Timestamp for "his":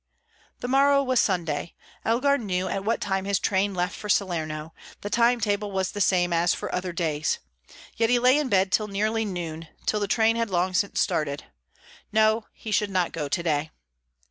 3.25-3.37